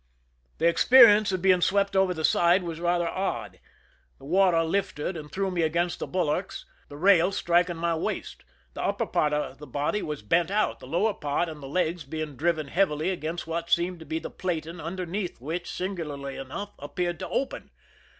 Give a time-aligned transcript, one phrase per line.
[0.57, 3.59] The es:perience of being swept over the side was rather odd.
[4.17, 8.43] The water lifted and threw me against the bulwarks, the rail striking my waist;
[8.73, 12.03] the upper part of the body was bent out, the lower part and the legs
[12.03, 17.19] being driven heavily against what seemed to be the plating underneath, which, singularly enough, appeared
[17.19, 17.69] to open.